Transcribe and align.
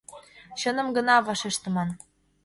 «Чыным 0.59 0.87
гына!»— 0.97 1.15
вашештышым. 1.27 1.75